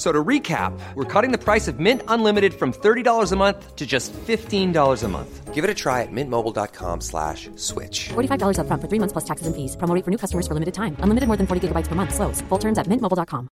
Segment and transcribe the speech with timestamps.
[0.00, 3.86] So to recap, we're cutting the price of Mint Unlimited from $30 a month to
[3.86, 4.72] just $15
[5.04, 5.52] a month.
[5.52, 8.08] Give it a try at mintmobile.com slash switch.
[8.08, 9.76] $45 up front for three months plus taxes and fees.
[9.76, 10.96] Promo for new customers for limited time.
[11.00, 12.14] Unlimited more than 40 gigabytes per month.
[12.14, 12.40] Slows.
[12.48, 13.48] Full terms at mintmobile.com.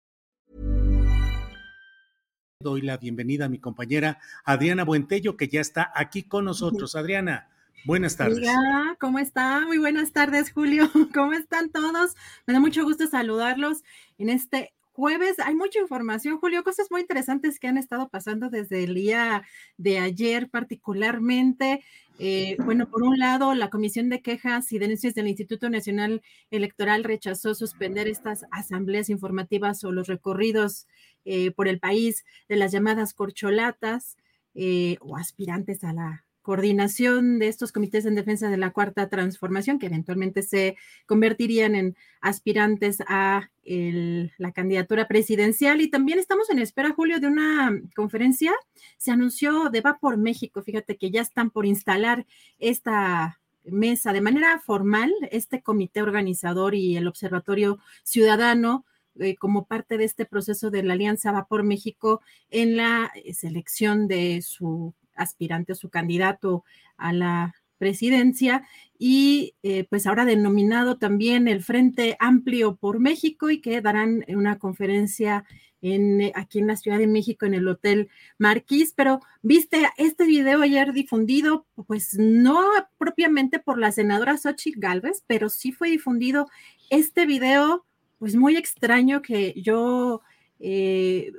[2.60, 6.98] Doy la bienvenida a mi compañera Adriana Buentello, que ya está aquí con nosotros.
[6.98, 7.48] Adriana,
[7.86, 8.40] buenas tardes.
[8.40, 9.66] Hola, ¿cómo está?
[9.66, 10.90] Muy buenas tardes, Julio.
[11.14, 12.16] ¿Cómo están todos?
[12.46, 13.84] Me da mucho gusto saludarlos
[14.18, 18.84] en este jueves hay mucha información, Julio, cosas muy interesantes que han estado pasando desde
[18.84, 19.44] el día
[19.78, 21.84] de ayer particularmente.
[22.20, 27.04] Eh, bueno, por un lado, la Comisión de Quejas y Denuncias del Instituto Nacional Electoral
[27.04, 30.88] rechazó suspender estas asambleas informativas o los recorridos
[31.26, 34.18] eh, por el país de las llamadas corcholatas
[34.54, 39.80] eh, o aspirantes a la coordinación de estos comités en defensa de la cuarta transformación,
[39.80, 40.76] que eventualmente se
[41.08, 45.82] convertirían en aspirantes a la candidatura presidencial.
[45.82, 48.52] Y también estamos en espera, Julio, de una conferencia.
[48.98, 50.62] Se anunció de Va por México.
[50.62, 52.28] Fíjate que ya están por instalar
[52.60, 58.86] esta mesa de manera formal, este comité organizador y el Observatorio Ciudadano
[59.20, 64.10] eh, como parte de este proceso de la Alianza Va por México en la selección
[64.10, 66.64] de su aspirante o su candidato
[66.98, 68.64] a la presidencia.
[68.98, 74.58] Y eh, pues ahora denominado también el Frente Amplio por México y que darán una
[74.58, 75.44] conferencia
[75.84, 80.26] en, eh, aquí en la Ciudad de México en el Hotel Marquís, pero viste este
[80.26, 82.64] video ayer difundido, pues no
[82.98, 86.48] propiamente por la senadora Xochitl Galvez, pero sí fue difundido
[86.90, 87.86] este video,
[88.18, 90.22] pues muy extraño que yo
[90.62, 91.34] eh,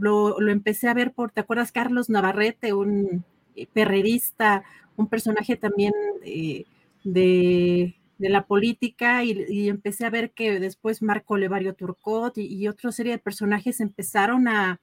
[0.00, 1.72] lo, empecé a ver por, ¿te acuerdas?
[1.72, 3.24] Carlos Navarrete, un
[3.54, 4.64] eh, perrerista,
[4.96, 5.92] un personaje también
[6.24, 6.64] eh,
[7.04, 13.12] de, la política, y, empecé a ver que después Marco Levario Turcot y, otra serie
[13.12, 14.80] de personajes empezaron a,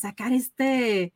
[0.00, 1.12] sacar este,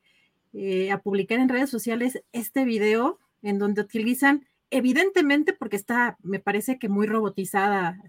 [0.53, 6.41] eh, a publicar en redes sociales este video en donde utilizan, evidentemente, porque está, me
[6.41, 8.03] parece que muy robotizada,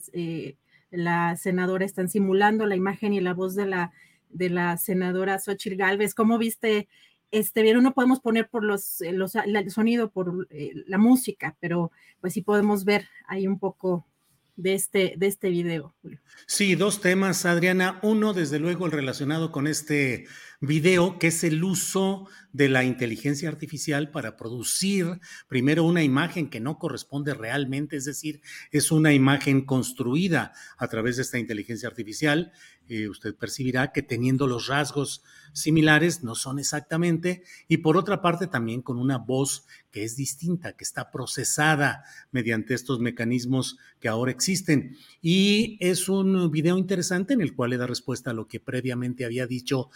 [0.90, 3.92] la senadora, están simulando la imagen y la voz de la
[4.30, 6.14] de la senadora Xochitl Galvez.
[6.14, 6.88] ¿Cómo viste
[7.32, 7.82] este bien?
[7.84, 11.92] No podemos poner por los, eh, los el sonido, por eh, la música, pero
[12.22, 14.06] pues sí podemos ver ahí un poco
[14.56, 15.94] de este, de este video,
[16.48, 18.00] Sí, dos temas, Adriana.
[18.04, 20.28] Uno, desde luego, el relacionado con este
[20.62, 26.62] video, que es el uso de la inteligencia artificial para producir primero una imagen que
[26.62, 32.54] no corresponde realmente, es decir, es una imagen construida a través de esta inteligencia artificial.
[32.88, 38.48] Eh, usted percibirá que teniendo los rasgos similares, no son exactamente, y por otra parte
[38.48, 44.32] también con una voz que es distinta, que está procesada mediante estos mecanismos que ahora
[44.32, 44.98] existen.
[45.22, 49.26] Y es un video interesante en el cual le da respuesta a lo que previamente
[49.26, 49.90] había dicho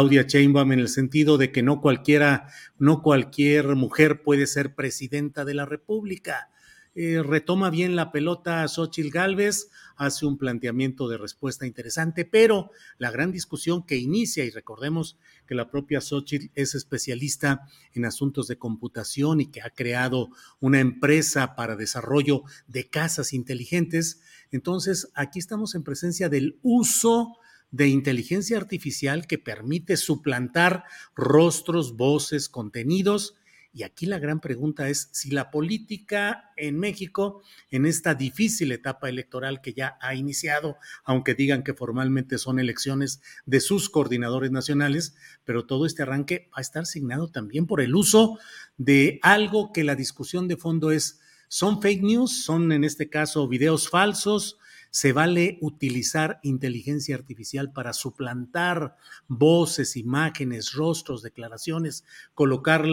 [0.00, 2.46] Claudia Sheinbaum en el sentido de que no cualquiera,
[2.78, 6.48] no cualquier mujer puede ser presidenta de la República.
[6.94, 12.70] Eh, retoma bien la pelota a Xochitl Galvez, hace un planteamiento de respuesta interesante, pero
[12.96, 18.48] la gran discusión que inicia, y recordemos que la propia Xochitl es especialista en asuntos
[18.48, 20.30] de computación y que ha creado
[20.60, 27.36] una empresa para desarrollo de casas inteligentes, entonces aquí estamos en presencia del uso
[27.70, 30.84] de inteligencia artificial que permite suplantar
[31.14, 33.34] rostros, voces, contenidos
[33.72, 39.08] y aquí la gran pregunta es si la política en México, en esta difícil etapa
[39.08, 45.14] electoral que ya ha iniciado, aunque digan que formalmente son elecciones de sus coordinadores nacionales,
[45.44, 48.38] pero todo este arranque va a estar signado también por el uso
[48.76, 52.42] de algo que la discusión de fondo es, ¿son fake news?
[52.44, 54.58] ¿Son en este caso videos falsos?
[54.90, 58.96] Se vale utilizar inteligencia artificial para suplantar
[59.28, 62.04] voces, imágenes, rostros, declaraciones,
[62.34, 62.84] colocar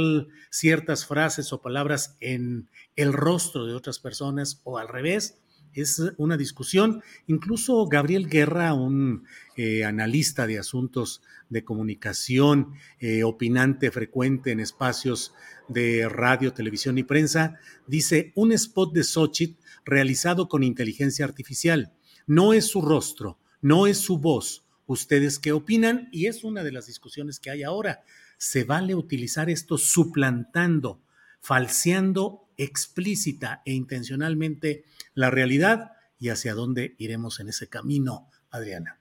[0.50, 5.40] ciertas frases o palabras en el rostro de otras personas o al revés.
[5.74, 7.04] Es una discusión.
[7.28, 15.34] Incluso Gabriel Guerra, un eh, analista de asuntos de comunicación, eh, opinante frecuente en espacios
[15.68, 21.94] de radio, televisión y prensa, dice un spot de Xochitl realizado con inteligencia artificial.
[22.28, 24.66] No es su rostro, no es su voz.
[24.86, 26.10] ¿Ustedes qué opinan?
[26.12, 28.04] Y es una de las discusiones que hay ahora.
[28.38, 31.02] ¿Se vale utilizar esto suplantando,
[31.40, 35.92] falseando explícita e intencionalmente la realidad?
[36.20, 39.00] ¿Y hacia dónde iremos en ese camino, Adriana?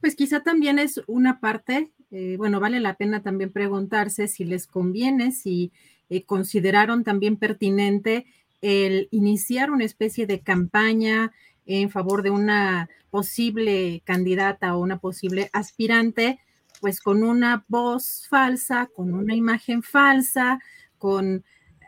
[0.00, 4.66] Pues quizá también es una parte, eh, bueno, vale la pena también preguntarse si les
[4.66, 5.72] conviene, si
[6.10, 8.26] eh, consideraron también pertinente
[8.60, 11.32] el iniciar una especie de campaña
[11.66, 16.40] en favor de una posible candidata o una posible aspirante,
[16.80, 20.60] pues con una voz falsa, con una imagen falsa,
[20.96, 21.44] con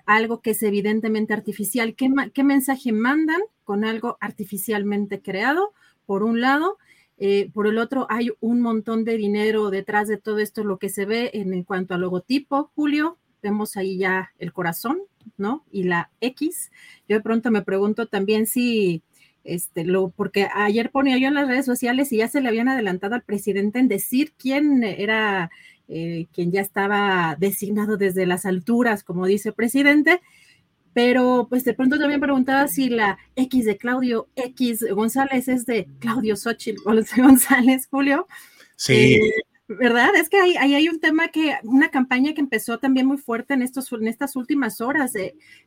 [0.06, 1.94] algo que es evidentemente artificial.
[1.94, 5.72] ¿Qué, mensaje mandan con algo artificialmente creado,
[6.04, 6.78] por un lado?
[7.16, 10.88] Eh, por el otro, hay un montón de dinero detrás de todo esto, lo que
[10.88, 14.98] se ve en, en cuanto al logotipo, Julio, vemos ahí ya el corazón,
[15.36, 15.64] ¿no?
[15.70, 16.70] Y la X.
[17.08, 19.02] Yo de pronto me pregunto también si,
[19.44, 22.68] este, lo, porque ayer ponía yo en las redes sociales y ya se le habían
[22.68, 25.50] adelantado al presidente en decir quién era
[25.88, 30.20] eh, quien ya estaba designado desde las alturas, como dice el presidente,
[30.92, 35.88] pero pues de pronto también preguntaba si la X de Claudio X González es de
[35.98, 36.82] Claudio Xochitl
[37.16, 38.26] González, Julio.
[38.76, 39.14] Sí.
[39.14, 39.42] Eh,
[39.78, 40.16] ¿Verdad?
[40.16, 43.62] Es que ahí, hay un tema que, una campaña que empezó también muy fuerte en,
[43.62, 45.12] estos, en estas últimas horas.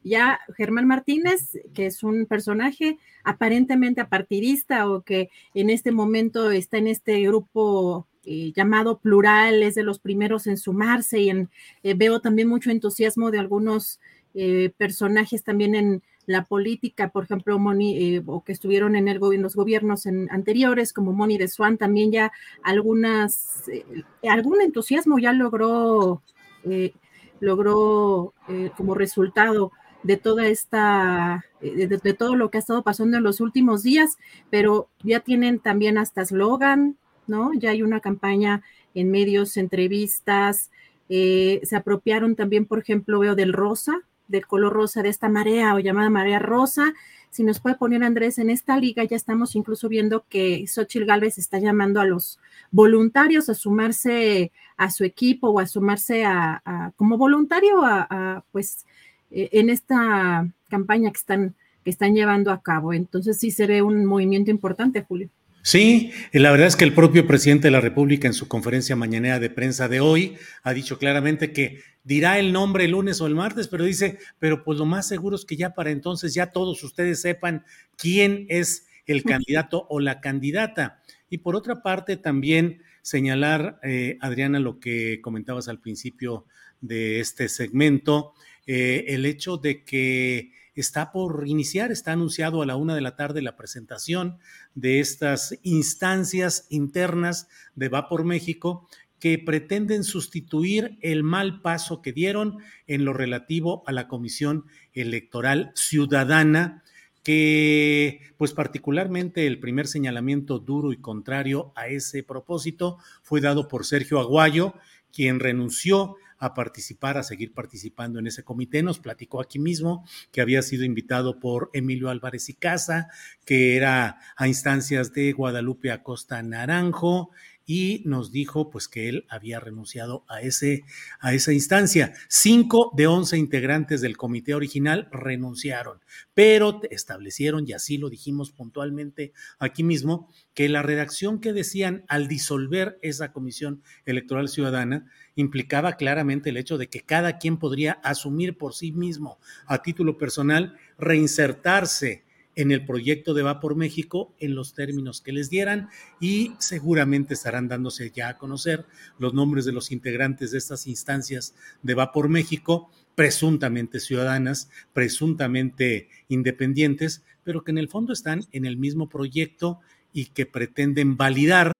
[0.03, 6.77] ya Germán Martínez, que es un personaje aparentemente apartidista o que en este momento está
[6.79, 11.49] en este grupo eh, llamado plural, es de los primeros en sumarse y en,
[11.83, 14.01] eh, veo también mucho entusiasmo de algunos
[14.33, 19.19] eh, personajes también en la política, por ejemplo, Moni, eh, o que estuvieron en, el,
[19.19, 22.31] los gobiernos anteriores, como Moni de Swan, también ya
[22.63, 23.85] algunas, eh,
[24.29, 26.21] algún entusiasmo ya logró,
[26.63, 26.93] eh,
[27.39, 28.33] logró
[28.77, 29.71] como resultado
[30.03, 34.17] de toda esta, de, todo lo que ha estado pasando en los últimos días,
[34.49, 36.97] pero ya tienen también hasta eslogan,
[37.27, 37.51] ¿no?
[37.53, 40.71] Ya hay una campaña en medios, entrevistas,
[41.09, 44.01] se apropiaron también, por ejemplo, veo del rosa,
[44.33, 46.93] del color rosa, de esta marea o llamada marea rosa.
[47.29, 51.37] Si nos puede poner Andrés en esta liga, ya estamos incluso viendo que Xochitl Galvez
[51.37, 52.39] está llamando a los
[52.71, 56.61] voluntarios a sumarse a su equipo o a sumarse a,
[56.97, 58.85] como voluntario a, pues
[59.31, 62.93] e, en esta campaña que están, que están llevando a cabo.
[62.93, 65.29] Entonces sí se ve un movimiento importante, Julio.
[65.65, 69.39] Sí, la verdad es que el propio presidente de la República en su conferencia mañanera
[69.39, 73.35] de prensa de hoy ha dicho claramente que dirá el nombre el lunes o el
[73.35, 76.83] martes, pero dice, pero pues lo más seguro es que ya para entonces ya todos
[76.83, 77.63] ustedes sepan
[77.95, 81.01] quién es el candidato o la candidata.
[81.29, 86.45] Y por otra parte, también señalar, eh, Adriana, lo que comentabas al principio
[86.81, 88.33] de este segmento,
[88.67, 93.15] eh, el hecho de que está por iniciar, está anunciado a la una de la
[93.15, 94.39] tarde la presentación
[94.75, 98.87] de estas instancias internas de Va por México
[99.23, 105.71] que pretenden sustituir el mal paso que dieron en lo relativo a la Comisión Electoral
[105.75, 106.83] Ciudadana,
[107.23, 113.85] que pues particularmente el primer señalamiento duro y contrario a ese propósito fue dado por
[113.85, 114.73] Sergio Aguayo,
[115.13, 118.83] quien renunció a participar, a seguir participando en ese comité.
[118.83, 123.07] Nos platicó aquí mismo que había sido invitado por Emilio Álvarez y Casa,
[123.45, 127.31] que era a instancias de Guadalupe Acosta Naranjo
[127.65, 130.83] y nos dijo pues que él había renunciado a, ese,
[131.19, 132.13] a esa instancia.
[132.27, 136.01] Cinco de once integrantes del comité original renunciaron,
[136.33, 142.27] pero establecieron, y así lo dijimos puntualmente aquí mismo, que la redacción que decían al
[142.27, 148.57] disolver esa comisión electoral ciudadana implicaba claramente el hecho de que cada quien podría asumir
[148.57, 152.23] por sí mismo a título personal reinsertarse
[152.55, 157.33] en el proyecto de Va por México en los términos que les dieran y seguramente
[157.33, 158.85] estarán dándose ya a conocer
[159.17, 166.09] los nombres de los integrantes de estas instancias de Va por México, presuntamente ciudadanas, presuntamente
[166.27, 169.79] independientes, pero que en el fondo están en el mismo proyecto
[170.11, 171.71] y que pretenden validar.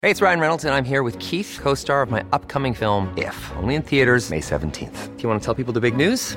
[0.00, 3.34] Hey, it's Ryan Reynolds and I'm here with Keith, co-star of my upcoming film If,
[3.56, 5.16] only in theaters May 17th.
[5.16, 6.36] Do you want to tell people the big news?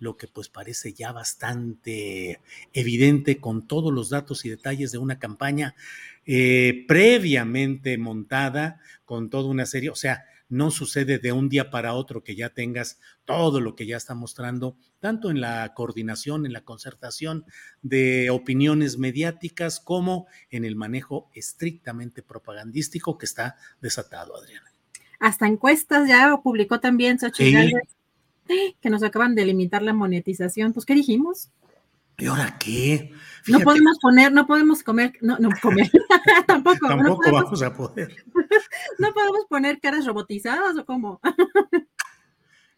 [0.00, 2.40] Lo que pues parece ya bastante
[2.72, 5.74] evidente con todos los datos y detalles de una campaña
[6.24, 11.94] eh, previamente montada con toda una serie, o sea, no sucede de un día para
[11.94, 16.52] otro que ya tengas todo lo que ya está mostrando, tanto en la coordinación, en
[16.52, 17.44] la concertación
[17.82, 24.72] de opiniones mediáticas, como en el manejo estrictamente propagandístico que está desatado, Adriana.
[25.18, 27.72] Hasta encuestas ya publicó también Xochitl sí.
[28.80, 30.72] Que nos acaban de limitar la monetización.
[30.72, 31.50] Pues, ¿qué dijimos?
[32.18, 33.12] ¿Y ahora qué?
[33.42, 33.64] Fíjate.
[33.64, 35.90] No podemos poner, no podemos comer, no, no comer,
[36.46, 36.86] tampoco.
[36.88, 38.24] Tampoco no podemos, vamos a poder.
[38.98, 41.20] no podemos poner caras robotizadas o cómo.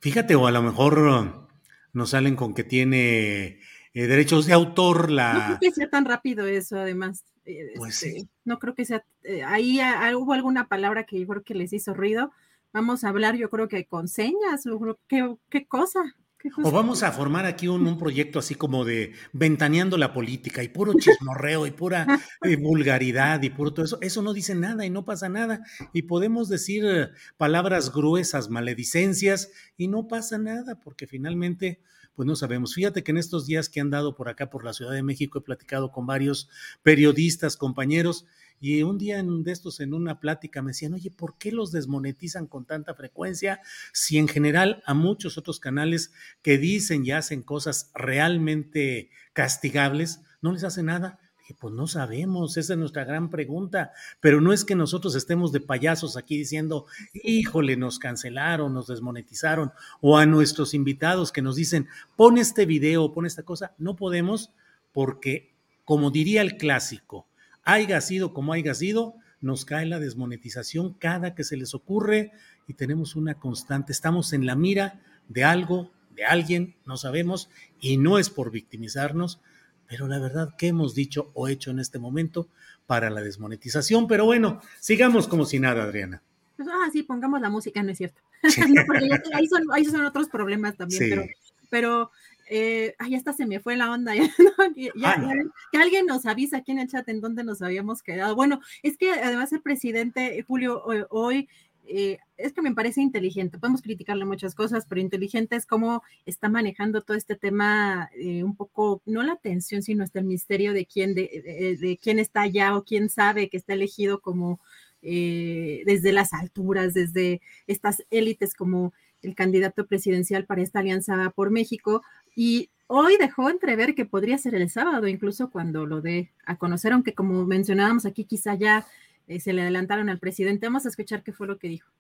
[0.00, 1.48] Fíjate, o a lo mejor
[1.92, 3.60] nos salen con que tiene
[3.94, 5.32] eh, derechos de autor la.
[5.32, 7.24] No creo que sea tan rápido eso, además.
[7.44, 8.28] Eh, pues este, sí.
[8.44, 9.04] No creo que sea.
[9.24, 12.32] Eh, ahí a, hubo alguna palabra que yo creo que les hizo ruido.
[12.72, 14.64] Vamos a hablar, yo creo que con señas,
[15.08, 16.14] ¿qué, qué cosa?
[16.62, 20.68] O vamos a formar aquí un, un, proyecto así como de ventaneando la política y
[20.68, 22.06] puro chismorreo y pura
[22.42, 23.98] eh, vulgaridad y puro todo eso.
[24.02, 25.64] Eso no dice nada y no pasa nada.
[25.92, 31.80] Y podemos decir eh, palabras gruesas, maledicencias y no pasa nada porque finalmente,
[32.14, 32.72] pues no sabemos.
[32.72, 35.40] Fíjate que en estos días que han dado por acá, por la Ciudad de México,
[35.40, 36.48] he platicado con varios
[36.84, 38.26] periodistas, compañeros.
[38.60, 41.72] Y un día en de estos, en una plática, me decían, oye, ¿por qué los
[41.72, 43.60] desmonetizan con tanta frecuencia
[43.92, 46.12] si en general a muchos otros canales
[46.42, 51.20] que dicen y hacen cosas realmente castigables, no les hace nada?
[51.58, 55.60] Pues no sabemos, esa es nuestra gran pregunta, pero no es que nosotros estemos de
[55.60, 56.84] payasos aquí diciendo,
[57.14, 59.72] híjole, nos cancelaron, nos desmonetizaron,
[60.02, 64.50] o a nuestros invitados que nos dicen, pon este video, pon esta cosa, no podemos
[64.92, 67.27] porque, como diría el clásico,
[67.68, 72.32] haya sido como haya sido, nos cae la desmonetización cada que se les ocurre
[72.66, 77.98] y tenemos una constante, estamos en la mira de algo, de alguien, no sabemos, y
[77.98, 79.40] no es por victimizarnos,
[79.86, 82.48] pero la verdad, ¿qué hemos dicho o hecho en este momento
[82.86, 84.08] para la desmonetización?
[84.08, 86.22] Pero bueno, sigamos como si nada, Adriana.
[86.58, 88.22] Ah, sí, pongamos la música, no es cierto.
[88.74, 91.10] no, porque ya, ahí, son, ahí son otros problemas también, sí.
[91.10, 91.26] pero,
[91.68, 92.10] pero
[92.48, 94.14] eh, ay, hasta se me fue la onda.
[94.16, 94.74] Ya, ¿no?
[94.76, 95.34] ya, Ah, ya,
[95.72, 98.34] que alguien nos avisa aquí en el chat en dónde nos habíamos quedado.
[98.34, 101.48] Bueno, es que además el presidente Julio hoy, hoy
[101.90, 103.58] eh, es que me parece inteligente.
[103.58, 108.54] Podemos criticarle muchas cosas, pero inteligente es cómo está manejando todo este tema, eh, un
[108.56, 112.42] poco, no la tensión, sino hasta el misterio de quién, de, de, de quién está
[112.42, 114.60] allá o quién sabe que está elegido como
[115.00, 121.50] eh, desde las alturas, desde estas élites como el candidato presidencial para esta alianza por
[121.50, 122.02] México.
[122.40, 126.92] Y hoy dejó entrever que podría ser el sábado, incluso cuando lo dé a conocer,
[126.92, 128.86] aunque como mencionábamos aquí, quizá ya
[129.26, 130.64] eh, se le adelantaron al presidente.
[130.66, 131.90] Vamos a escuchar qué fue lo que dijo.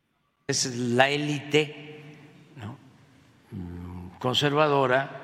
[0.46, 2.14] Es la élite
[2.54, 2.78] ¿no?
[4.20, 5.20] conservadora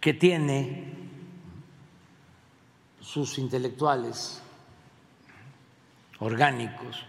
[0.00, 0.92] que tiene
[3.00, 4.42] sus intelectuales
[6.18, 7.04] orgánicos,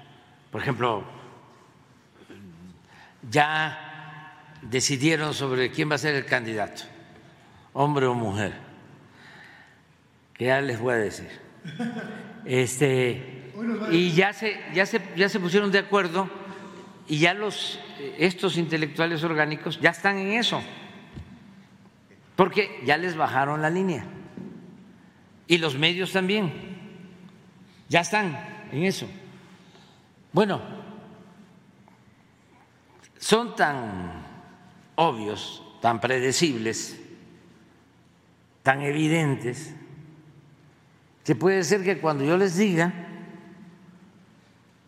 [0.52, 1.04] por ejemplo,
[3.28, 3.87] ya
[4.62, 6.84] decidieron sobre quién va a ser el candidato,
[7.74, 8.54] hombre o mujer,
[10.34, 11.30] que ya les voy a decir.
[12.46, 13.52] Este,
[13.92, 16.30] y ya se, ya se, ya se pusieron de acuerdo
[17.08, 17.80] y ya los,
[18.18, 20.62] estos intelectuales orgánicos ya están en eso,
[22.36, 24.06] porque ya les bajaron la línea.
[25.48, 26.52] Y los medios también,
[27.88, 28.38] ya están
[28.72, 29.08] en eso.
[30.34, 30.62] Bueno,
[33.18, 34.27] son tan
[34.98, 37.00] obvios, tan predecibles,
[38.64, 39.74] tan evidentes,
[41.24, 42.94] que puede ser que cuando yo les diga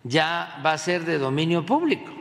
[0.03, 2.11] ya va a ser de dominio público.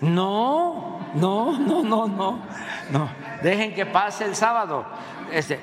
[0.00, 2.42] No, no, no, no, no,
[2.90, 3.08] no.
[3.42, 4.84] dejen que pase el sábado.
[5.32, 5.58] Este,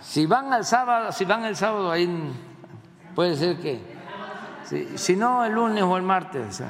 [0.00, 2.08] si, van al sábado, si van el sábado, ahí
[3.14, 3.80] puede ser que,
[4.96, 6.62] si, no el lunes o el martes,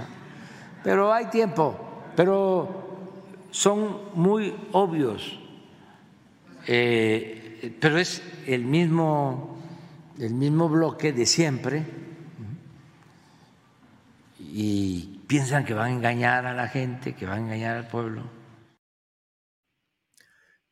[0.86, 1.76] pero hay tiempo,
[2.14, 3.08] pero
[3.50, 5.36] son muy obvios,
[6.68, 9.58] eh, pero es el mismo,
[10.20, 11.84] el mismo bloque de siempre.
[14.38, 18.22] Y piensan que van a engañar a la gente, que van a engañar al pueblo.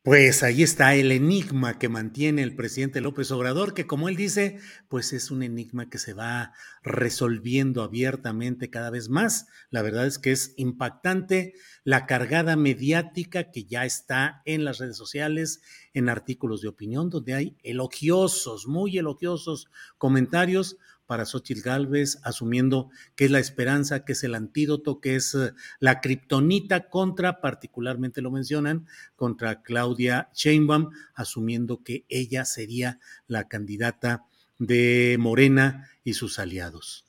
[0.05, 4.59] Pues ahí está el enigma que mantiene el presidente López Obrador, que como él dice,
[4.91, 9.47] pues es un enigma que se va resolviendo abiertamente cada vez más.
[9.71, 14.99] La verdad es que es impactante la cargada mediática que ya está en las redes
[14.99, 15.63] sociales,
[15.95, 23.27] en artículos de opinión, donde hay elogiosos, muy elogiosos comentarios para Xochitl Galvez, asumiendo que
[23.27, 28.31] es la esperanza, que es el antídoto, que es eh, la kriptonita contra, particularmente lo
[28.31, 34.25] mencionan, contra Claudia Sheinbaum, asumiendo que ella sería la candidata
[34.59, 37.05] de Morena y sus aliados.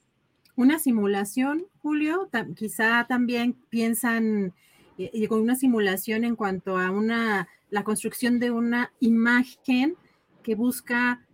[0.55, 4.53] Una simulación, Julio, quizá también piensan
[4.97, 9.95] eh, con una simulación en cuanto a una la construcción de una imagen
[10.43, 11.24] que busca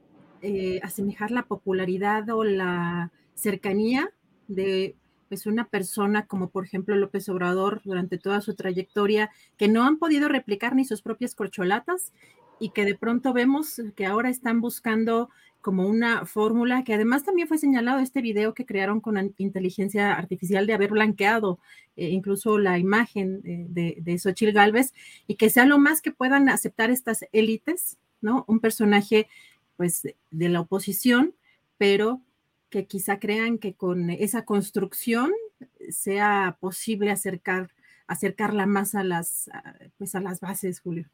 [0.41, 4.11] eh, asemejar la popularidad o la cercanía
[4.47, 4.95] de
[5.29, 9.97] pues una persona como por ejemplo López Obrador durante toda su trayectoria que no han
[9.97, 12.11] podido replicar ni sus propias corcholatas
[12.59, 15.29] y que de pronto vemos que ahora están buscando
[15.61, 20.67] como una fórmula que además también fue señalado este video que crearon con inteligencia artificial
[20.67, 21.59] de haber blanqueado
[21.95, 24.93] eh, incluso la imagen de, de Xochitl Galvez
[25.27, 28.43] y que sea lo más que puedan aceptar estas élites, ¿no?
[28.47, 29.27] Un personaje
[29.81, 31.33] pues de la oposición,
[31.79, 32.21] pero
[32.69, 35.31] que quizá crean que con esa construcción
[35.89, 37.71] sea posible acercar,
[38.05, 39.49] acercarla más a las,
[39.97, 41.09] pues a las bases, Julio.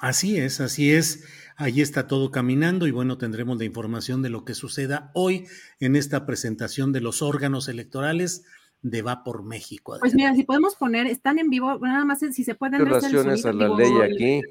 [0.00, 1.24] Así es, así es.
[1.54, 5.46] Ahí está todo caminando y bueno, tendremos la información de lo que suceda hoy
[5.78, 8.42] en esta presentación de los órganos electorales
[8.82, 9.96] de Va por México.
[10.00, 12.84] Pues mira, si podemos poner, están en vivo, nada más si se pueden...
[12.84, 14.42] Relaciones a la ley aquí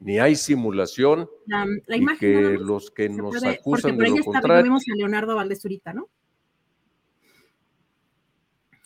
[0.00, 1.28] ni hay simulación.
[1.46, 4.64] La, y que los que nos acusan de lo contrario.
[4.64, 6.08] Vemos a Leonardo Valdezurita, ¿no?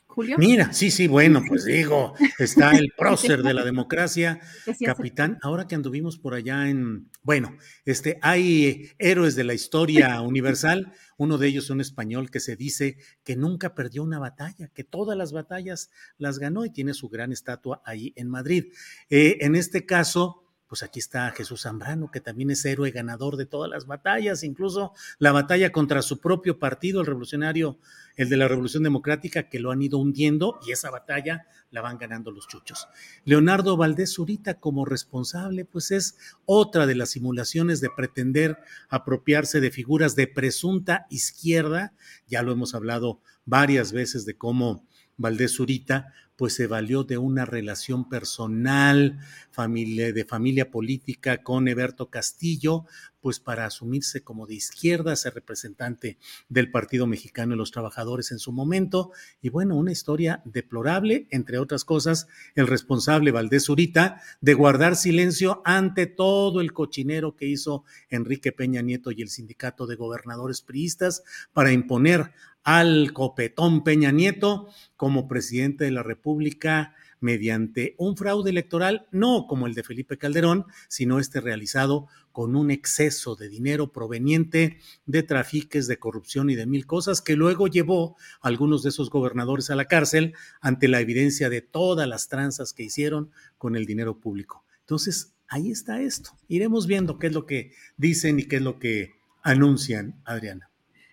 [0.06, 0.36] Julio.
[0.38, 4.40] Mira, sí, sí, bueno, pues digo, está el prócer de la democracia,
[4.84, 5.38] capitán.
[5.40, 10.92] Ahora que anduvimos por allá en, bueno, este, hay héroes de la historia universal.
[11.16, 15.16] Uno de ellos, un español que se dice que nunca perdió una batalla, que todas
[15.16, 18.72] las batallas las ganó y tiene su gran estatua ahí en Madrid.
[19.10, 23.44] Eh, en este caso, pues aquí está Jesús Zambrano, que también es héroe ganador de
[23.44, 27.80] todas las batallas, incluso la batalla contra su propio partido, el revolucionario,
[28.14, 31.98] el de la Revolución Democrática, que lo han ido hundiendo y esa batalla la van
[31.98, 32.86] ganando los chuchos.
[33.24, 38.56] Leonardo Valdés Zurita como responsable, pues es otra de las simulaciones de pretender
[38.88, 41.94] apropiarse de figuras de presunta izquierda,
[42.28, 47.44] ya lo hemos hablado varias veces de cómo Valdés Zurita pues se valió de una
[47.44, 49.18] relación personal,
[49.58, 52.86] de familia política con Eberto Castillo,
[53.20, 56.16] pues para asumirse como de izquierda, ser representante
[56.48, 59.12] del Partido Mexicano de los Trabajadores en su momento.
[59.42, 65.60] Y bueno, una historia deplorable, entre otras cosas, el responsable Valdés Zurita de guardar silencio
[65.66, 71.22] ante todo el cochinero que hizo Enrique Peña Nieto y el sindicato de gobernadores priistas
[71.52, 79.06] para imponer al copetón Peña Nieto como presidente de la República mediante un fraude electoral,
[79.10, 84.78] no como el de Felipe Calderón, sino este realizado con un exceso de dinero proveniente
[85.04, 89.10] de trafiques, de corrupción y de mil cosas que luego llevó a algunos de esos
[89.10, 93.84] gobernadores a la cárcel ante la evidencia de todas las tranzas que hicieron con el
[93.84, 94.64] dinero público.
[94.80, 96.30] Entonces, ahí está esto.
[96.48, 100.69] Iremos viendo qué es lo que dicen y qué es lo que anuncian, Adriana.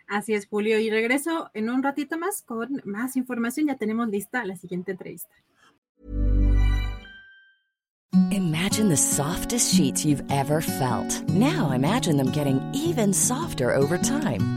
[0.07, 0.79] Así es, Julio.
[0.79, 3.67] Y regreso en un ratito más con más información.
[3.67, 5.33] Ya tenemos lista la siguiente entrevista.
[8.31, 11.27] Imagine the softest sheets you've ever felt.
[11.29, 14.56] Now imagine them getting even softer over time.